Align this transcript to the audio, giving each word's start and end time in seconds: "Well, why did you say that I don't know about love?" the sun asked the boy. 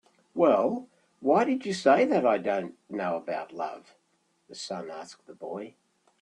"Well, 0.33 0.87
why 1.19 1.43
did 1.43 1.63
you 1.63 1.73
say 1.75 2.05
that 2.05 2.25
I 2.25 2.39
don't 2.39 2.75
know 2.89 3.17
about 3.17 3.53
love?" 3.53 3.93
the 4.49 4.55
sun 4.55 4.89
asked 4.89 5.27
the 5.27 5.35
boy. 5.35 5.75